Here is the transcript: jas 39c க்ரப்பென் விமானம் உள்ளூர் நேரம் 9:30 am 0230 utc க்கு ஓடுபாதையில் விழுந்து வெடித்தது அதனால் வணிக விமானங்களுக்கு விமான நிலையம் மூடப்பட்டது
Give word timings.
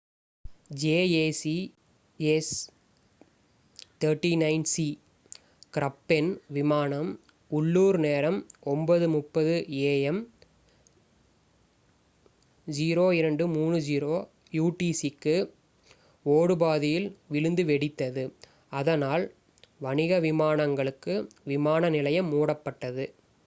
jas 0.81 1.39
39c 4.03 4.85
க்ரப்பென் 5.73 6.31
விமானம் 6.55 7.11
உள்ளூர் 7.51 7.99
நேரம் 8.05 8.39
9:30 8.67 9.53
am 10.03 10.17
0230 12.67 14.17
utc 14.63 15.13
க்கு 15.15 15.37
ஓடுபாதையில் 16.25 17.07
விழுந்து 17.27 17.65
வெடித்தது 17.71 18.25
அதனால் 18.73 19.25
வணிக 19.81 20.19
விமானங்களுக்கு 20.27 21.15
விமான 21.47 21.89
நிலையம் 21.97 22.31
மூடப்பட்டது 22.35 23.07